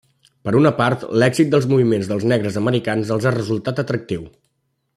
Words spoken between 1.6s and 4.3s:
moviments dels negres americans els ha resultat atractiu.